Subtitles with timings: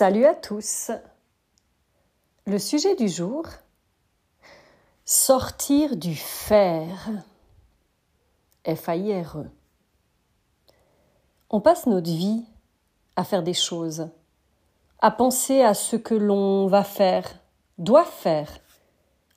[0.00, 0.90] Salut à tous.
[2.46, 3.44] Le sujet du jour
[5.04, 7.10] sortir du fer.
[8.66, 9.44] F-A-I-R-E.
[11.50, 12.46] On passe notre vie
[13.14, 14.08] à faire des choses,
[15.00, 17.34] à penser à ce que l'on va faire,
[17.76, 18.48] doit faire,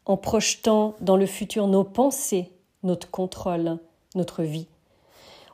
[0.05, 2.54] en projetant dans le futur nos pensées,
[2.84, 3.80] notre contrôle,
[4.16, 4.70] notre vie.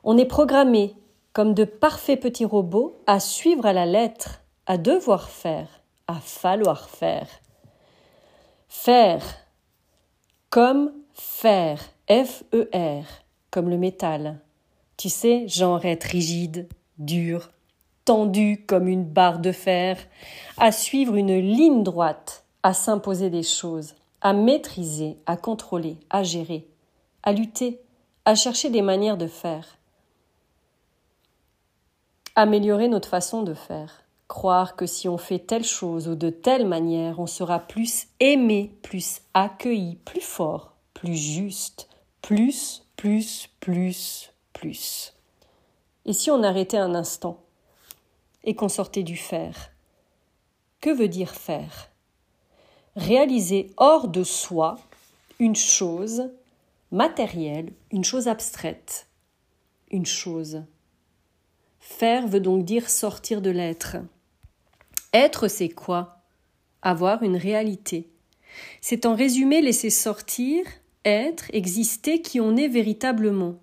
[0.04, 0.94] On est programmé
[1.32, 4.39] comme de parfaits petits robots à suivre à la lettre,
[4.70, 5.66] à devoir faire,
[6.06, 7.26] à falloir faire.
[8.68, 9.24] Faire
[10.48, 13.04] comme faire, F-E-R,
[13.50, 14.38] comme le métal.
[14.96, 17.50] Tu sais, genre être rigide, dur,
[18.04, 19.98] tendu comme une barre de fer,
[20.56, 26.64] à suivre une ligne droite, à s'imposer des choses, à maîtriser, à contrôler, à gérer,
[27.24, 27.80] à lutter,
[28.24, 29.78] à chercher des manières de faire.
[32.36, 34.04] Améliorer notre façon de faire.
[34.30, 38.72] Croire que si on fait telle chose ou de telle manière, on sera plus aimé,
[38.80, 41.88] plus accueilli, plus fort, plus juste,
[42.22, 45.14] plus, plus, plus, plus.
[46.06, 47.42] Et si on arrêtait un instant
[48.44, 49.72] et qu'on sortait du faire
[50.80, 51.90] Que veut dire faire?
[52.94, 54.78] Réaliser hors de soi
[55.40, 56.30] une chose
[56.92, 59.08] matérielle, une chose abstraite,
[59.90, 60.62] une chose.
[61.80, 63.96] Faire veut donc dire sortir de l'être.
[65.12, 66.18] Être, c'est quoi?
[66.82, 68.08] Avoir une réalité.
[68.80, 70.64] C'est en résumé laisser sortir,
[71.04, 73.60] être, exister qui on est véritablement.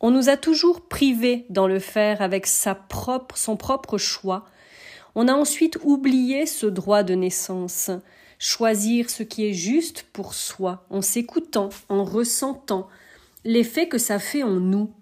[0.00, 4.46] On nous a toujours privés dans le faire avec sa propre, son propre choix.
[5.14, 7.90] On a ensuite oublié ce droit de naissance,
[8.40, 12.88] choisir ce qui est juste pour soi, en s'écoutant, en ressentant
[13.44, 14.92] l'effet que ça fait en nous.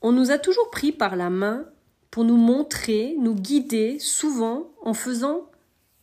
[0.00, 1.66] On nous a toujours pris par la main
[2.12, 5.50] pour nous montrer, nous guider, souvent en faisant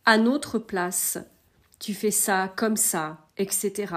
[0.05, 1.19] à notre place.
[1.77, 3.93] Tu fais ça comme ça, etc.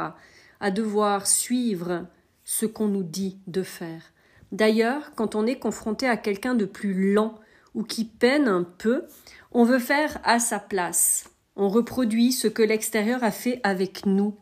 [0.61, 2.07] À devoir suivre
[2.45, 4.13] ce qu'on nous dit de faire.
[4.53, 7.41] D'ailleurs, quand on est confronté à quelqu'un de plus lent
[7.75, 9.05] ou qui peine un peu,
[9.51, 11.31] on veut faire à sa place.
[11.57, 14.37] On reproduit ce que l'extérieur a fait avec nous,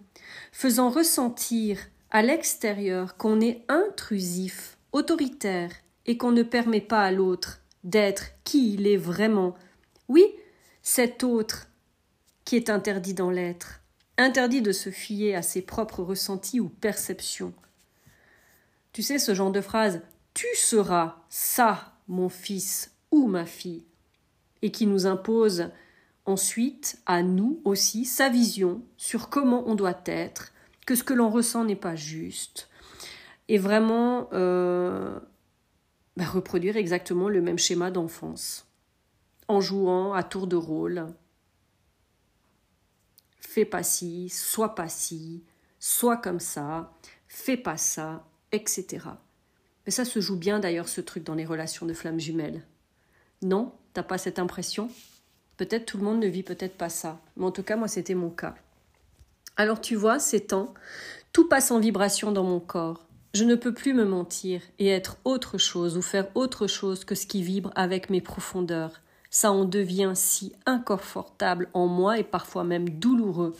[0.50, 1.78] faisant ressentir
[2.10, 5.70] à l'extérieur qu'on est intrusif, autoritaire,
[6.06, 9.54] et qu'on ne permet pas à l'autre d'être qui il est vraiment.
[10.08, 10.24] Oui,
[10.82, 11.68] cet autre
[12.44, 13.80] qui est interdit dans l'être,
[14.18, 17.54] interdit de se fier à ses propres ressentis ou perceptions.
[18.92, 20.02] Tu sais, ce genre de phrase
[20.34, 23.84] Tu seras ça, mon fils ou ma fille,
[24.62, 25.70] et qui nous impose
[26.26, 30.52] ensuite à nous aussi sa vision sur comment on doit être,
[30.86, 32.68] que ce que l'on ressent n'est pas juste,
[33.48, 35.18] et vraiment euh,
[36.20, 38.66] bah, reproduire exactement le même schéma d'enfance,
[39.48, 41.06] en jouant à tour de rôle.
[43.41, 45.42] Fais pas ci, sois pas ci,
[45.78, 46.92] sois comme ça,
[47.26, 48.22] fais pas ça,
[48.53, 49.06] etc.
[49.86, 52.66] Mais ça se joue bien d'ailleurs ce truc dans les relations de flammes jumelles.
[53.41, 54.91] Non, t'as pas cette impression?
[55.56, 58.14] Peut-être tout le monde ne vit peut-être pas ça, mais en tout cas moi c'était
[58.14, 58.56] mon cas.
[59.56, 60.75] Alors tu vois, ces temps,
[61.32, 63.06] tout passe en vibration dans mon corps.
[63.32, 67.14] Je ne peux plus me mentir et être autre chose ou faire autre chose que
[67.14, 69.00] ce qui vibre avec mes profondeurs.
[69.30, 73.54] Ça en devient si inconfortable en moi et parfois même douloureux.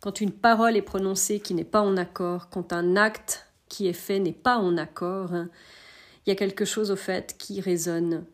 [0.00, 3.92] Quand une parole est prononcée qui n'est pas en accord, quand un acte qui est
[3.92, 8.24] fait n'est pas en accord, il y a quelque chose au fait qui résonne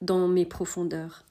[0.00, 1.24] dans mes profondeurs.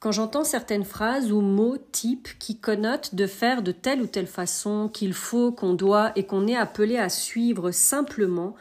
[0.00, 4.26] Quand j'entends certaines phrases ou mots types qui connotent de faire de telle ou telle
[4.26, 8.54] façon, qu'il faut, qu'on doit et qu'on est appelé à suivre simplement,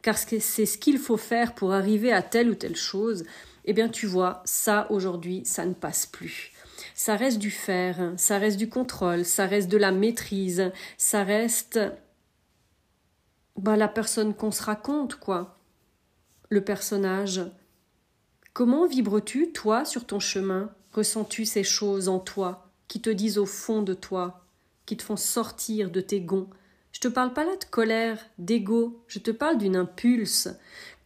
[0.00, 3.24] car c'est ce qu'il faut faire pour arriver à telle ou telle chose,
[3.66, 6.52] eh bien tu vois, ça aujourd'hui, ça ne passe plus.
[6.94, 11.78] Ça reste du faire, ça reste du contrôle, ça reste de la maîtrise, ça reste
[13.56, 15.58] bah, la personne qu'on se raconte, quoi.
[16.48, 17.42] Le personnage.
[18.54, 20.70] Comment vibres-tu, toi, sur ton chemin?
[20.98, 24.44] Ressens-tu ces choses en toi, qui te disent au fond de toi,
[24.84, 26.48] qui te font sortir de tes gonds?
[26.90, 30.48] Je te parle pas là de colère, d'ego, je te parle d'une impulse,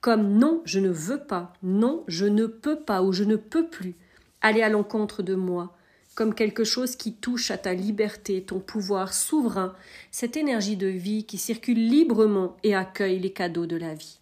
[0.00, 3.66] comme non, je ne veux pas, non, je ne peux pas ou je ne peux
[3.68, 3.94] plus
[4.40, 5.76] aller à l'encontre de moi,
[6.14, 9.74] comme quelque chose qui touche à ta liberté, ton pouvoir souverain,
[10.10, 14.20] cette énergie de vie qui circule librement et accueille les cadeaux de la vie.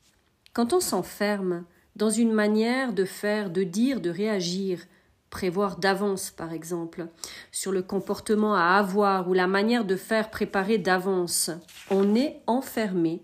[0.52, 1.62] Quand on s'enferme
[1.94, 4.80] dans une manière de faire, de dire, de réagir,
[5.30, 7.06] prévoir d'avance par exemple,
[7.52, 11.50] sur le comportement à avoir ou la manière de faire préparer d'avance,
[11.90, 13.22] on est enfermé,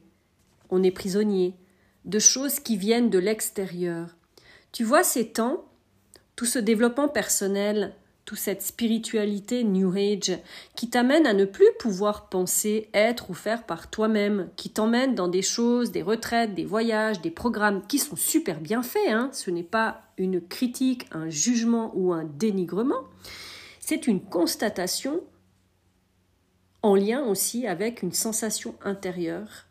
[0.70, 1.54] on est prisonnier
[2.04, 4.16] de choses qui viennent de l'extérieur.
[4.72, 5.64] Tu vois ces temps
[6.36, 7.94] tout ce développement personnel,
[8.26, 10.36] toute cette spiritualité New Age
[10.74, 15.28] qui t'amène à ne plus pouvoir penser, être ou faire par toi-même, qui t'emmène dans
[15.28, 19.08] des choses, des retraites, des voyages, des programmes qui sont super bien faits.
[19.08, 19.30] Hein.
[19.32, 23.04] Ce n'est pas une critique, un jugement ou un dénigrement.
[23.78, 25.22] C'est une constatation
[26.82, 29.66] en lien aussi avec une sensation intérieure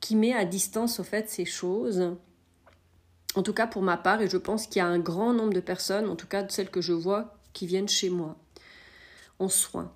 [0.00, 2.16] qui met à distance au fait ces choses
[3.34, 5.52] en tout cas pour ma part, et je pense qu'il y a un grand nombre
[5.52, 8.36] de personnes, en tout cas de celles que je vois, qui viennent chez moi
[9.38, 9.92] en soins.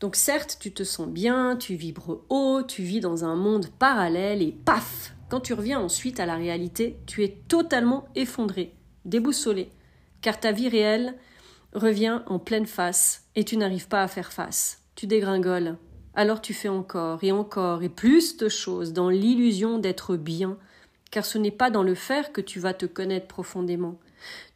[0.00, 4.42] Donc certes, tu te sens bien, tu vibres haut, tu vis dans un monde parallèle
[4.42, 9.70] et paf Quand tu reviens ensuite à la réalité, tu es totalement effondré, déboussolé,
[10.20, 11.14] car ta vie réelle
[11.74, 14.82] revient en pleine face et tu n'arrives pas à faire face.
[14.94, 15.76] Tu dégringoles.
[16.14, 20.58] Alors tu fais encore et encore et plus de choses dans l'illusion d'être bien,
[21.10, 23.98] car ce n'est pas dans le faire que tu vas te connaître profondément.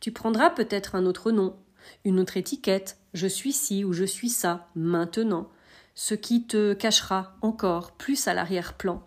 [0.00, 1.56] Tu prendras peut-être un autre nom,
[2.04, 5.48] une autre étiquette, je suis ci ou je suis ça, maintenant,
[5.94, 9.02] ce qui te cachera encore plus à l'arrière-plan,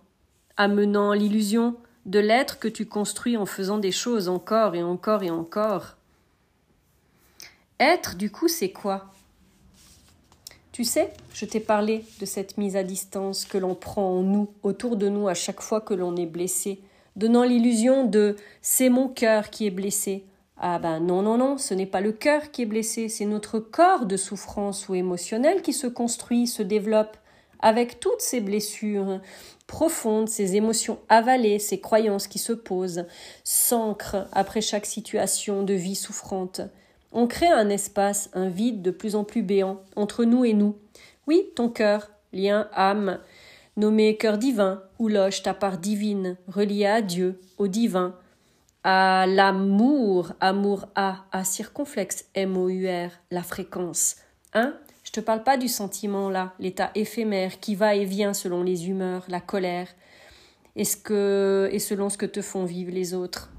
[0.57, 1.75] amenant l'illusion
[2.06, 5.95] de l'être que tu construis en faisant des choses encore et encore et encore.
[7.80, 9.12] Être, du coup, c'est quoi?
[10.71, 14.53] Tu sais, je t'ai parlé de cette mise à distance que l'on prend en nous,
[14.62, 16.81] autour de nous, à chaque fois que l'on est blessé,
[17.15, 20.25] donnant l'illusion de c'est mon cœur qui est blessé.
[20.57, 23.59] Ah ben non, non, non, ce n'est pas le cœur qui est blessé, c'est notre
[23.59, 27.17] corps de souffrance ou émotionnel qui se construit, se développe,
[27.59, 29.19] avec toutes ces blessures
[29.67, 33.06] profondes, ces émotions avalées, ces croyances qui se posent,
[33.44, 36.61] s'ancrent après chaque situation de vie souffrante.
[37.11, 40.75] On crée un espace, un vide de plus en plus béant entre nous et nous.
[41.27, 43.19] Oui, ton cœur, lien âme,
[43.77, 48.16] nommé cœur divin, ou loge ta part divine, reliée à Dieu, au divin,
[48.83, 54.18] à l'amour, amour A, à circonflexe, M-O-U-R, la fréquence.
[54.54, 54.75] Hein?
[55.04, 58.88] Je te parle pas du sentiment là, l'état éphémère qui va et vient selon les
[58.88, 59.88] humeurs, la colère,
[60.75, 63.50] et, ce que, et selon ce que te font vivre les autres.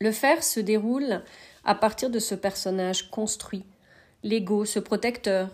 [0.00, 1.22] Le faire se déroule
[1.64, 3.64] à partir de ce personnage construit,
[4.22, 5.50] l'ego, ce protecteur,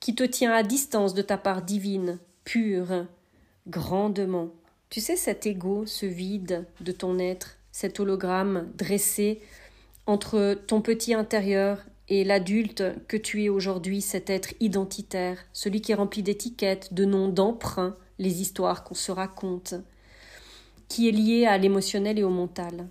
[0.00, 3.04] qui te tient à distance de ta part divine, pur,
[3.66, 4.48] grandement.
[4.88, 9.42] Tu sais, cet ego, ce vide de ton être, cet hologramme dressé
[10.06, 15.92] entre ton petit intérieur et l'adulte que tu es aujourd'hui, cet être identitaire, celui qui
[15.92, 19.74] est rempli d'étiquettes, de noms, d'emprunts, les histoires qu'on se raconte,
[20.88, 22.88] qui est lié à l'émotionnel et au mental.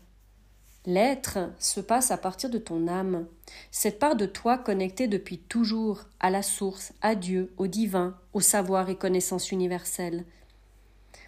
[0.88, 3.28] L'être se passe à partir de ton âme,
[3.72, 8.40] cette part de toi connectée depuis toujours à la source, à Dieu, au divin, au
[8.40, 10.24] savoir et connaissance universelle.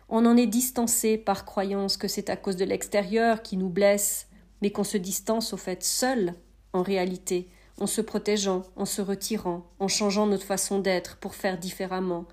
[0.07, 4.27] On en est distancé par croyance que c'est à cause de l'extérieur qui nous blesse,
[4.61, 6.35] mais qu'on se distance au fait seul,
[6.71, 7.49] en réalité,
[7.81, 12.23] en se protégeant, en se retirant, en changeant notre façon d'être pour faire différemment,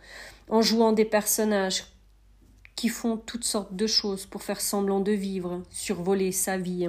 [0.48, 1.86] en jouant des personnages
[2.76, 6.88] qui font toutes sortes de choses pour faire semblant de vivre, survoler sa vie.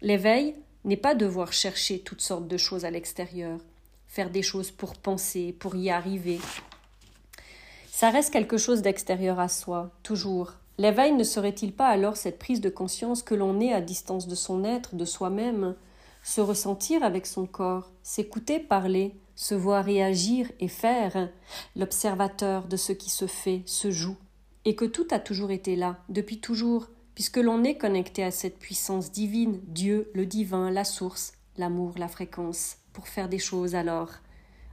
[0.00, 3.60] L'éveil n'est pas devoir chercher toutes sortes de choses à l'extérieur,
[4.08, 6.40] faire des choses pour penser, pour y arriver.
[7.90, 10.54] Ça reste quelque chose d'extérieur à soi, toujours.
[10.78, 14.34] L'éveil ne serait-il pas alors cette prise de conscience que l'on est à distance de
[14.34, 15.76] son être, de soi-même,
[16.24, 21.28] se ressentir avec son corps, s'écouter parler, se voir réagir et faire,
[21.76, 24.16] l'observateur de ce qui se fait, se joue,
[24.64, 28.58] et que tout a toujours été là, depuis toujours, puisque l'on est connecté à cette
[28.58, 34.10] puissance divine, Dieu, le divin, la source, l'amour, la fréquence, pour faire des choses alors,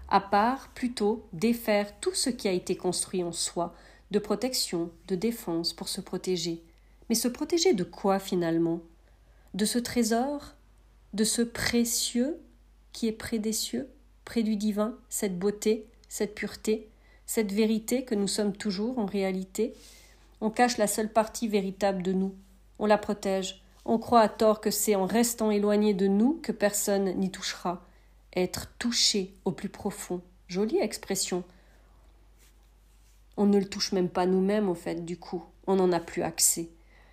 [0.07, 3.75] à part plutôt défaire tout ce qui a été construit en soi,
[4.11, 6.63] de protection, de défense, pour se protéger.
[7.09, 8.81] Mais se protéger de quoi finalement?
[9.53, 10.55] De ce trésor?
[11.13, 12.39] De ce précieux
[12.91, 13.89] qui est près des cieux
[14.29, 16.87] près du divin, cette beauté, cette pureté,
[17.29, 19.75] cette vérité que nous sommes toujours en réalité.
[20.41, 22.33] On cache la seule partie véritable de nous,
[22.79, 26.51] on la protège, on croit à tort que c'est en restant éloigné de nous que
[26.51, 27.85] personne n'y touchera.
[28.35, 30.21] Être touché au plus profond.
[30.47, 31.43] Jolie expression.
[33.37, 35.43] On ne le touche même pas nous-mêmes, au fait, du coup.
[35.67, 36.69] On n'en a plus accès.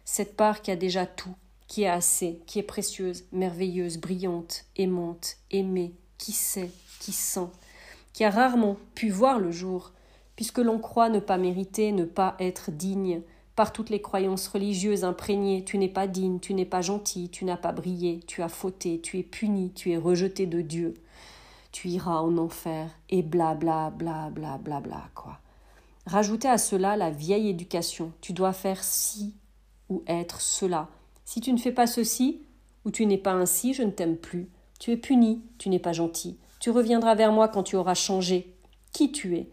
[0.07, 1.35] Cette part qui a déjà tout,
[1.69, 6.71] qui est assez, qui est précieuse, merveilleuse, brillante, aimante, aimée, qui sait,
[7.01, 7.49] qui sent,
[8.15, 9.93] qui a rarement pu voir le jour,
[10.37, 13.23] puisque l'on croit ne pas mériter, ne pas être digne,
[13.57, 17.47] par toutes les croyances religieuses imprégnées, tu n'es pas digne, tu n'es pas gentil, tu
[17.47, 20.95] n'as pas brillé, tu as fauté, tu es puni, tu es rejeté de Dieu,
[21.73, 25.39] tu iras en enfer, et bla bla bla bla bla bla quoi.
[26.05, 29.35] Rajoutez à cela la vieille éducation, tu dois faire ci
[29.89, 30.89] ou être cela.
[31.25, 32.43] Si tu ne fais pas ceci,
[32.85, 34.49] ou tu n'es pas ainsi, je ne t'aime plus.
[34.79, 36.39] Tu es puni, tu n'es pas gentil.
[36.61, 38.55] Tu reviendras vers moi quand tu auras changé.
[38.93, 39.51] Qui tu es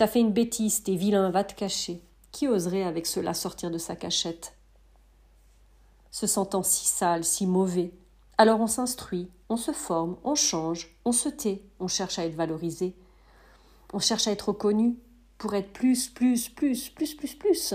[0.00, 2.00] T'as fait une bêtise, t'es vilain, va te cacher.
[2.32, 4.54] Qui oserait avec cela sortir de sa cachette?
[6.10, 7.92] Se sentant si sale, si mauvais.
[8.38, 12.34] Alors on s'instruit, on se forme, on change, on se tait, on cherche à être
[12.34, 12.96] valorisé.
[13.92, 14.96] On cherche à être reconnu
[15.36, 17.74] pour être plus, plus, plus, plus, plus, plus.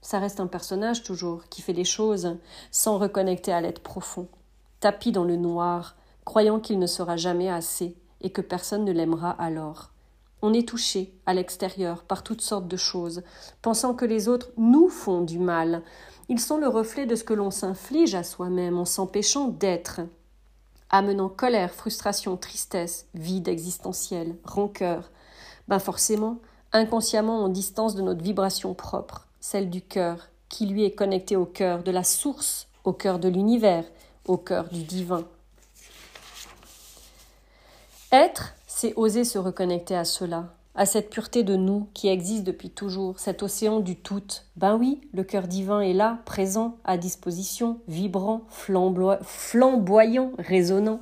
[0.00, 2.38] Ça reste un personnage toujours qui fait les choses
[2.70, 4.28] sans reconnecter à l'être profond,
[4.80, 9.30] tapis dans le noir, croyant qu'il ne sera jamais assez et que personne ne l'aimera
[9.32, 9.90] alors.
[10.48, 13.24] On est touché à l'extérieur par toutes sortes de choses,
[13.62, 15.82] pensant que les autres nous font du mal.
[16.28, 20.02] Ils sont le reflet de ce que l'on s'inflige à soi-même en s'empêchant d'être,
[20.88, 25.10] amenant colère, frustration, tristesse, vide existentiel, rancœur.
[25.66, 26.38] Ben forcément,
[26.70, 31.46] inconsciemment on distance de notre vibration propre, celle du cœur, qui lui est connectée au
[31.46, 33.84] cœur de la source, au cœur de l'univers,
[34.26, 35.24] au cœur du divin.
[38.12, 42.68] Être, c'est oser se reconnecter à cela, à cette pureté de nous qui existe depuis
[42.68, 44.20] toujours, cet océan du tout.
[44.56, 51.00] Ben oui, le cœur divin est là, présent, à disposition, vibrant, flamboyant, résonnant.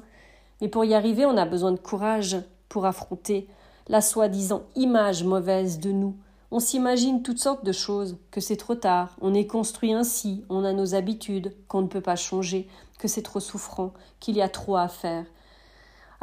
[0.61, 2.37] Mais pour y arriver, on a besoin de courage
[2.69, 3.49] pour affronter
[3.89, 6.15] la soi-disant image mauvaise de nous.
[6.53, 10.63] On s'imagine toutes sortes de choses, que c'est trop tard, on est construit ainsi, on
[10.63, 12.69] a nos habitudes, qu'on ne peut pas changer,
[13.01, 15.25] que c'est trop souffrant, qu'il y a trop à faire.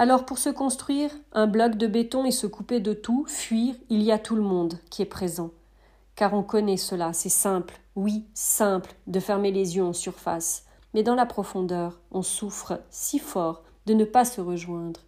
[0.01, 4.01] Alors pour se construire un bloc de béton et se couper de tout, fuir, il
[4.01, 5.51] y a tout le monde qui est présent.
[6.15, 10.65] Car on connaît cela, c'est simple, oui, simple, de fermer les yeux en surface.
[10.96, 15.01] Mais dans la profondeur, on souffre si fort de ne pas se rejoindre.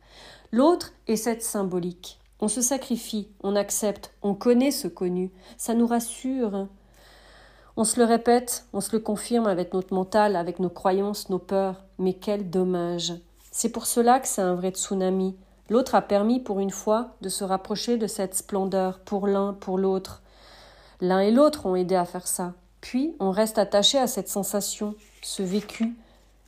[0.52, 2.20] L'autre est cette symbolique.
[2.40, 6.68] On se sacrifie, on accepte, on connaît ce connu, ça nous rassure.
[7.78, 11.40] On se le répète, on se le confirme avec notre mental, avec nos croyances, nos
[11.40, 13.14] peurs, mais quel dommage.
[13.56, 15.36] C'est pour cela que c'est un vrai tsunami.
[15.70, 19.78] L'autre a permis pour une fois de se rapprocher de cette splendeur, pour l'un, pour
[19.78, 20.24] l'autre.
[21.02, 22.54] L'un et l'autre ont aidé à faire ça.
[22.82, 25.96] Puis on reste attaché à cette sensation, ce vécu.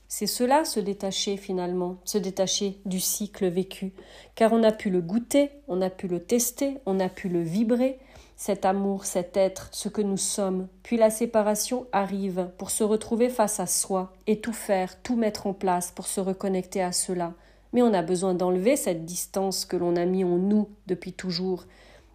[0.07, 3.93] C'est cela se détacher finalement, se détacher du cycle vécu,
[4.35, 7.41] car on a pu le goûter, on a pu le tester, on a pu le
[7.41, 7.99] vibrer,
[8.35, 10.67] cet amour, cet être, ce que nous sommes.
[10.83, 15.47] Puis la séparation arrive pour se retrouver face à soi et tout faire, tout mettre
[15.47, 17.33] en place pour se reconnecter à cela.
[17.73, 21.63] Mais on a besoin d'enlever cette distance que l'on a mis en nous depuis toujours,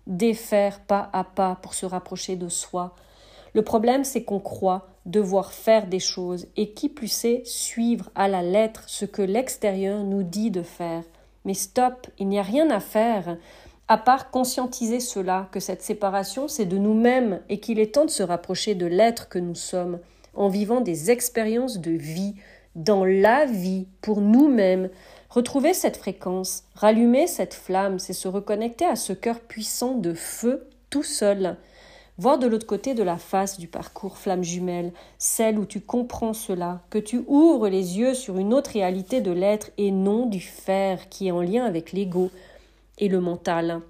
[0.06, 2.94] défaire pas à pas pour se rapprocher de soi.
[3.54, 8.28] Le problème, c'est qu'on croit devoir faire des choses et qui plus est suivre à
[8.28, 11.02] la lettre ce que l'extérieur nous dit de faire.
[11.44, 13.36] Mais stop, il n'y a rien à faire
[13.90, 18.10] à part conscientiser cela, que cette séparation, c'est de nous-mêmes et qu'il est temps de
[18.10, 19.98] se rapprocher de l'être que nous sommes,
[20.32, 22.36] en vivant des expériences de vie,
[22.76, 24.90] dans la vie, pour nous-mêmes.
[25.28, 30.68] Retrouver cette fréquence, rallumer cette flamme, c'est se reconnecter à ce cœur puissant de feu
[30.88, 31.56] tout seul.
[32.20, 36.34] Voir de l'autre côté de la face du parcours flamme jumelle, celle où tu comprends
[36.34, 40.38] cela, que tu ouvres les yeux sur une autre réalité de l'être et non du
[40.42, 42.30] faire qui est en lien avec l'ego,
[42.98, 43.80] et le mental.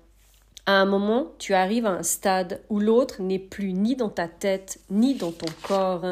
[0.65, 4.29] À un moment, tu arrives à un stade où l'autre n'est plus ni dans ta
[4.29, 6.07] tête, ni dans ton corps,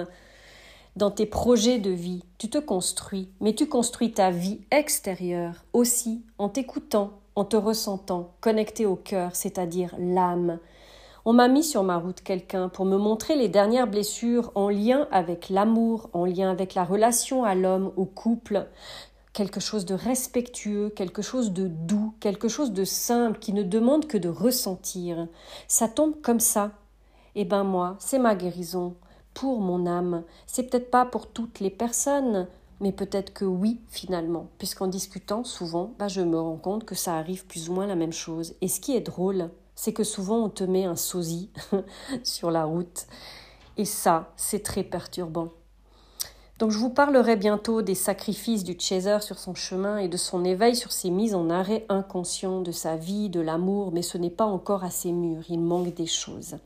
[0.97, 2.25] dans tes projets de vie.
[2.39, 8.33] Tu te construis, mais tu construis ta vie extérieure aussi en t'écoutant, en te ressentant,
[8.41, 10.59] connecté au cœur, c'est-à-dire l'âme.
[11.25, 15.09] On m'a mis sur ma route quelqu'un pour me montrer les dernières blessures en lien
[15.11, 18.67] avec l'amour, en lien avec la relation à l'homme, au couple
[19.39, 24.09] quelque chose de respectueux, quelque chose de doux, quelque chose de simple qui ne demande
[24.09, 25.29] que de ressentir.
[25.69, 26.73] Ça tombe comme ça.
[27.37, 28.97] Eh ben moi, c'est ma guérison
[29.35, 30.25] pour mon âme.
[30.49, 32.49] C'est peut-être pas pour toutes les personnes,
[32.81, 37.15] mais peut-être que oui finalement, puisqu'en discutant souvent, bah, je me rends compte que ça
[37.17, 38.57] arrive plus ou moins la même chose.
[38.61, 41.51] Et ce qui est drôle, c'est que souvent on te met un sosie
[42.25, 43.07] sur la route.
[43.77, 45.51] Et ça, c'est très perturbant.
[46.59, 50.45] Donc je vous parlerai bientôt des sacrifices du chaser sur son chemin et de son
[50.45, 54.31] éveil sur ses mises en arrêt inconscient de sa vie, de l'amour, mais ce n'est
[54.31, 56.57] pas encore assez mûr, il manque des choses.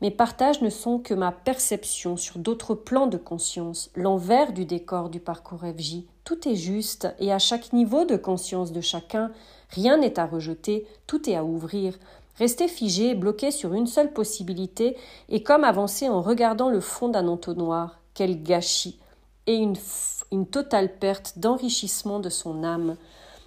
[0.00, 5.10] Mes partages ne sont que ma perception sur d'autres plans de conscience, l'envers du décor
[5.10, 5.98] du parcours FJ.
[6.24, 9.30] Tout est juste, et à chaque niveau de conscience de chacun,
[9.70, 11.96] rien n'est à rejeter, tout est à ouvrir.
[12.38, 14.96] Rester figé, bloqué sur une seule possibilité,
[15.28, 18.00] et comme avancer en regardant le fond d'un entonnoir.
[18.14, 18.98] Quel gâchis
[19.46, 19.76] et une,
[20.30, 22.96] une totale perte d'enrichissement de son âme,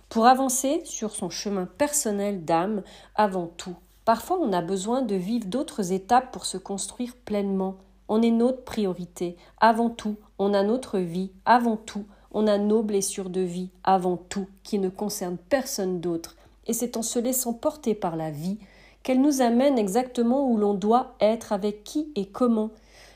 [0.09, 2.83] pour avancer sur son chemin personnel d'âme
[3.15, 3.75] avant tout.
[4.03, 7.77] Parfois on a besoin de vivre d'autres étapes pour se construire pleinement.
[8.07, 9.35] On est notre priorité.
[9.59, 11.31] Avant tout, on a notre vie.
[11.45, 12.05] Avant tout,
[12.37, 16.35] On a nos blessures de vie avant tout qui ne concernent personne d'autre,
[16.67, 18.57] et c'est en se laissant porter par la vie
[19.05, 22.71] qu'elle nous amène exactement où l'on doit être, avec qui et comment.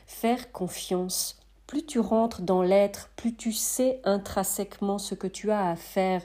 [0.06, 1.36] Faire confiance.
[1.66, 6.22] Plus tu rentres dans l'être, plus tu sais intrinsèquement ce que tu as à faire,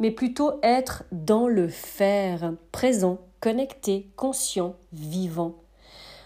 [0.00, 5.54] mais plutôt être dans le faire, présent, connecté, conscient, vivant.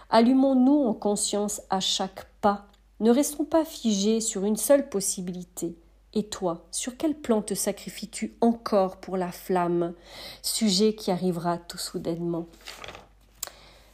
[0.09, 2.67] Allumons-nous en conscience à chaque pas.
[3.01, 5.77] Ne restons pas figés sur une seule possibilité.
[6.13, 9.95] Et toi, sur quel plan te sacrifies-tu encore pour la flamme,
[10.43, 12.47] sujet qui arrivera tout soudainement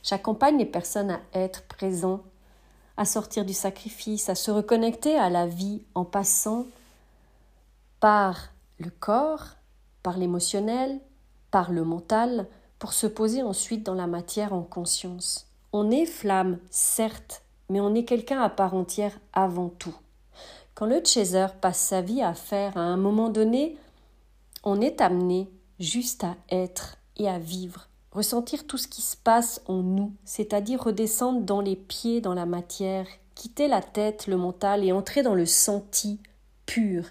[0.02, 2.22] J'accompagne les personnes à être présents,
[2.96, 6.66] à sortir du sacrifice, à se reconnecter à la vie en passant
[8.00, 9.56] par le corps,
[10.02, 11.00] par l'émotionnel,
[11.50, 12.46] par le mental,
[12.78, 15.48] pour se poser ensuite dans la matière en conscience.
[15.72, 19.96] On est flamme, certes, mais on est quelqu'un à part entière avant tout.
[20.76, 23.78] Quand le chaser passe sa vie à faire, à un moment donné,
[24.62, 25.48] on est amené
[25.80, 30.82] juste à être et à vivre, ressentir tout ce qui se passe en nous, c'est-à-dire
[30.84, 35.34] redescendre dans les pieds, dans la matière, quitter la tête, le mental et entrer dans
[35.34, 36.20] le senti
[36.66, 37.06] pur,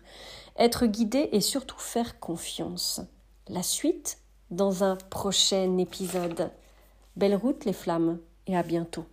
[0.58, 3.02] être guidé et surtout faire confiance.
[3.48, 4.20] La suite
[4.52, 6.52] dans un prochain épisode.
[7.16, 9.06] Belle route les flammes et à bientôt.